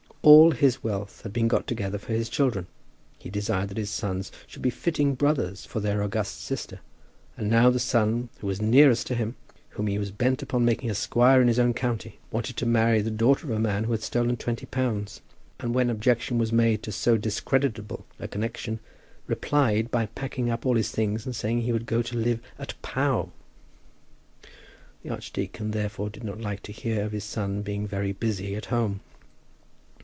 All 0.23 0.51
his 0.51 0.83
wealth 0.83 1.21
had 1.23 1.33
been 1.33 1.47
got 1.47 1.65
together 1.65 1.97
for 1.97 2.13
his 2.13 2.29
children. 2.29 2.67
He 3.17 3.31
desired 3.31 3.69
that 3.69 3.77
his 3.79 3.89
sons 3.89 4.31
should 4.45 4.61
be 4.61 4.69
fitting 4.69 5.15
brothers 5.15 5.65
for 5.65 5.79
their 5.79 6.03
August 6.03 6.41
sister. 6.41 6.79
And 7.35 7.49
now 7.49 7.71
the 7.71 7.79
son 7.79 8.29
who 8.37 8.45
was 8.45 8.61
nearest 8.61 9.07
to 9.07 9.15
him, 9.15 9.35
whom 9.69 9.87
he 9.87 9.97
was 9.97 10.11
bent 10.11 10.43
upon 10.43 10.63
making 10.63 10.91
a 10.91 10.93
squire 10.93 11.41
in 11.41 11.47
his 11.47 11.57
own 11.57 11.73
county, 11.73 12.19
wanted 12.29 12.55
to 12.57 12.67
marry 12.67 13.01
the 13.01 13.09
daughter 13.09 13.47
of 13.47 13.57
a 13.57 13.59
man 13.59 13.85
who 13.85 13.93
had 13.93 14.03
stolen 14.03 14.37
twenty 14.37 14.67
pounds, 14.67 15.21
and 15.59 15.73
when 15.73 15.89
objection 15.89 16.37
was 16.37 16.53
made 16.53 16.83
to 16.83 16.91
so 16.91 17.17
discreditable 17.17 18.05
a 18.19 18.27
connexion, 18.27 18.79
replied 19.25 19.89
by 19.89 20.05
packing 20.05 20.51
up 20.51 20.67
all 20.67 20.75
his 20.75 20.91
things 20.91 21.25
and 21.25 21.35
saying 21.35 21.57
that 21.57 21.65
he 21.65 21.73
would 21.73 21.87
go 21.87 21.97
and 21.97 22.13
live 22.21 22.39
at 22.59 22.79
Pau! 22.83 23.31
The 25.01 25.09
archdeacon 25.09 25.71
therefore 25.71 26.11
did 26.11 26.23
not 26.23 26.39
like 26.39 26.61
to 26.63 26.71
hear 26.71 27.05
of 27.05 27.11
his 27.11 27.23
son 27.23 27.63
being 27.63 27.87
very 27.87 28.11
busy 28.11 28.55
at 28.55 28.65
home. 28.65 28.99